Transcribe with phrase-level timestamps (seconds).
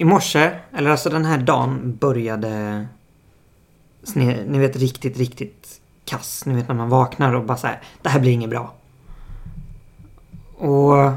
[0.00, 2.86] i morse, eller alltså den här dagen började
[4.14, 6.46] ni, ni vet riktigt, riktigt kass.
[6.46, 8.74] Ni vet när man vaknar och bara så här, det här blir inget bra.
[10.56, 11.12] Och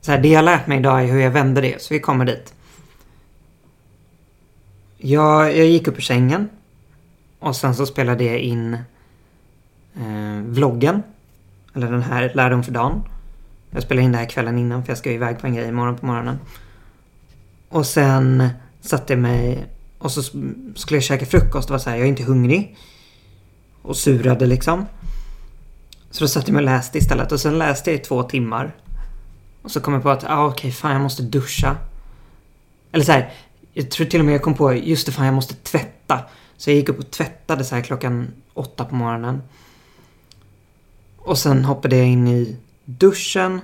[0.00, 2.24] så här, det jag lärt mig idag är hur jag vänder det, så vi kommer
[2.24, 2.54] dit.
[4.96, 6.48] Jag, jag gick upp ur sängen
[7.38, 8.74] och sen så spelade jag in
[9.94, 11.02] eh, vloggen.
[11.74, 13.02] Eller den här lärdom för dagen.
[13.70, 15.96] Jag spelade in det här kvällen innan för jag ska iväg på en grej imorgon
[15.96, 16.38] på morgonen.
[17.70, 18.48] Och sen
[18.80, 19.66] satte jag mig
[19.98, 20.22] och så
[20.74, 22.76] skulle jag käka frukost och var så här, jag är inte hungrig.
[23.82, 24.86] Och surade liksom.
[26.10, 28.76] Så då satte jag mig och läste istället och sen läste jag i två timmar.
[29.62, 31.76] Och så kom jag på att, ah, okej, okay, fan jag måste duscha.
[32.92, 33.32] Eller så här,
[33.72, 36.20] jag tror till och med jag kom på, just det fan jag måste tvätta.
[36.56, 39.42] Så jag gick upp och tvättade så här klockan åtta på morgonen.
[41.18, 43.60] Och sen hoppade jag in i duschen.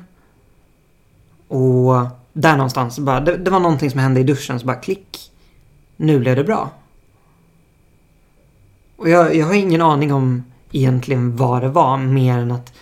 [1.48, 5.32] Och där någonstans bara, det, det var någonting som hände i duschen så bara klick.
[5.96, 6.70] Nu blev det bra.
[8.96, 12.72] Och jag, jag har ingen aning om egentligen vad det var mer än att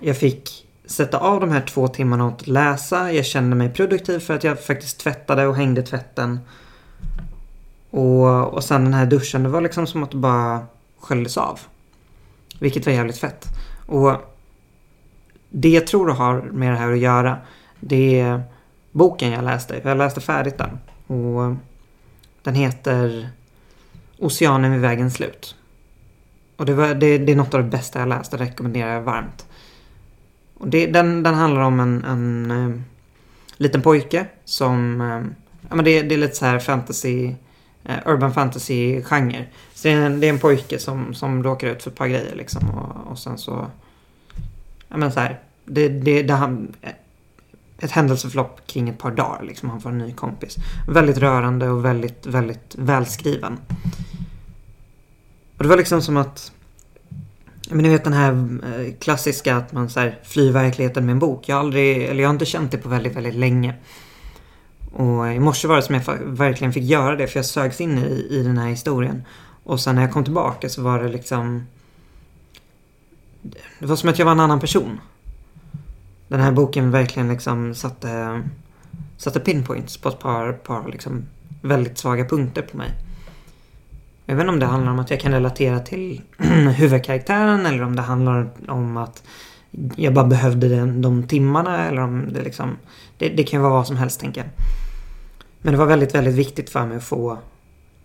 [0.00, 3.12] jag fick sätta av de här två timmarna åt att läsa.
[3.12, 6.40] Jag kände mig produktiv för att jag faktiskt tvättade och hängde tvätten.
[7.90, 10.66] Och, och sen den här duschen, det var liksom som att det bara
[11.00, 11.60] sköljdes av.
[12.58, 13.46] Vilket var jävligt fett.
[13.86, 14.12] Och
[15.50, 17.38] det jag tror har med det här att göra,
[17.80, 18.42] det är
[18.92, 19.80] boken jag läste.
[19.84, 20.78] Jag läste färdigt den.
[21.06, 21.56] Och
[22.42, 23.28] den heter
[24.18, 25.54] Oceanen vid vägens slut.
[26.56, 28.30] Och det, var, det, det är något av det bästa jag läst.
[28.30, 29.46] Det rekommenderar jag varmt.
[30.58, 32.80] Och det, den, den handlar om en, en uh,
[33.56, 35.00] liten pojke som...
[35.00, 35.20] Eh,
[35.68, 37.34] ja, men det, det är lite så här fantasy...
[37.84, 39.44] Eh, urban fantasy-genre.
[39.74, 42.06] Så det är, en, det är en pojke som, som råkar ut för ett par
[42.06, 42.70] grejer liksom.
[42.70, 43.66] Och, och sen så...
[44.88, 45.40] Ja men så här.
[45.64, 46.74] Det, det, det han,
[47.78, 49.42] ett händelseförlopp kring ett par dagar.
[49.42, 49.70] Liksom.
[49.70, 50.56] Han får en ny kompis.
[50.88, 53.58] Väldigt rörande och väldigt, väldigt välskriven.
[55.56, 56.52] Och det var liksom som att...
[57.70, 61.18] Men ni vet den här eh, klassiska att man så här, flyr verkligheten med en
[61.18, 61.48] bok.
[61.48, 63.74] Jag har aldrig, eller jag har inte känt det på väldigt, väldigt länge.
[64.92, 67.98] Och i morse var det som jag verkligen fick göra det för jag sögs in
[67.98, 69.22] i, i den här historien.
[69.64, 71.66] Och sen när jag kom tillbaka så var det liksom...
[73.78, 75.00] Det var som att jag var en annan person
[76.28, 78.42] den här boken verkligen liksom satte,
[79.16, 81.24] satte pinpoints på ett par, par liksom
[81.62, 82.90] väldigt svaga punkter på mig.
[84.26, 86.22] Jag vet inte om det handlar om att jag kan relatera till
[86.76, 89.22] huvudkaraktären eller om det handlar om att
[89.96, 92.76] jag bara behövde den, de timmarna eller om det liksom...
[93.18, 94.50] Det, det kan ju vara vad som helst tänker jag.
[95.62, 97.38] Men det var väldigt, väldigt viktigt för mig att få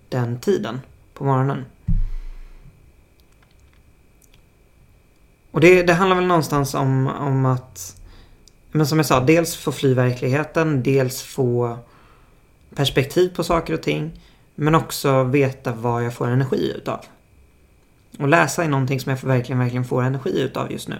[0.09, 0.81] den tiden
[1.13, 1.65] på morgonen.
[5.51, 8.00] Och det, det handlar väl någonstans om, om att
[8.71, 11.77] men som jag sa, dels få fly verkligheten, dels få
[12.75, 14.21] perspektiv på saker och ting.
[14.55, 16.99] Men också veta vad jag får energi utav.
[18.19, 20.99] Och läsa är någonting som jag verkligen, verkligen får energi utav just nu.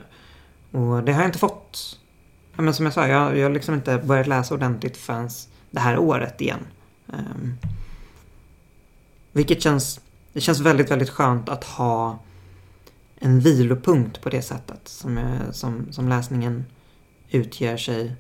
[0.72, 2.00] Och det har jag inte fått.
[2.56, 5.30] Men som jag sa, jag, jag har liksom inte börjat läsa ordentligt förrän
[5.72, 6.60] det här året igen.
[7.08, 7.58] Um,
[9.32, 10.00] vilket känns,
[10.34, 12.20] det känns väldigt, väldigt skönt att ha
[13.16, 15.20] en vilopunkt på det sättet som,
[15.52, 16.66] som, som läsningen
[17.32, 18.16] utgör sig,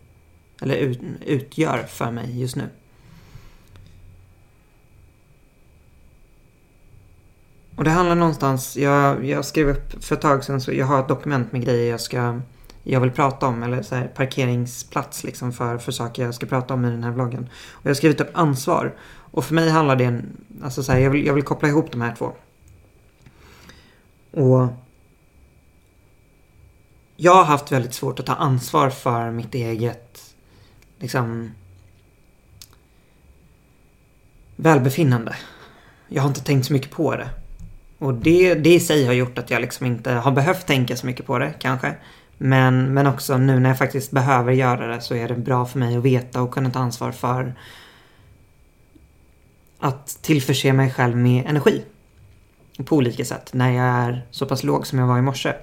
[0.62, 2.70] eller ut, utgör för mig just nu.
[7.76, 11.00] Och det handlar någonstans, jag, jag skrev upp för ett tag sedan så jag har
[11.00, 12.42] ett dokument med grejer jag ska,
[12.84, 16.74] jag vill prata om eller så här parkeringsplats liksom för, för saker jag ska prata
[16.74, 17.50] om i den här vloggen.
[17.72, 18.96] Och jag har skrivit upp ansvar.
[19.08, 21.92] Och för mig handlar det, en, alltså så här, jag vill, jag vill koppla ihop
[21.92, 22.34] de här två.
[24.32, 24.68] Och
[27.24, 30.34] jag har haft väldigt svårt att ta ansvar för mitt eget
[31.00, 31.52] liksom
[34.56, 35.36] välbefinnande.
[36.08, 37.30] Jag har inte tänkt så mycket på det.
[37.98, 41.06] Och det, det i sig har gjort att jag liksom inte har behövt tänka så
[41.06, 41.96] mycket på det kanske.
[42.38, 45.80] Men, men också nu när jag faktiskt behöver göra det så är det bra för
[45.80, 47.56] mig att veta och kunna ta ansvar för
[49.80, 51.84] att tillförse mig själv med energi.
[52.86, 55.54] På olika sätt när jag är så pass låg som jag var i morse.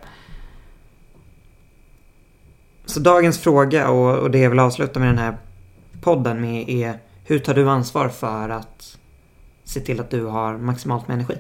[2.89, 5.37] Så dagens fråga och, och det jag vill avsluta med den här
[6.01, 8.99] podden med är hur tar du ansvar för att
[9.65, 11.35] se till att du har maximalt med energi?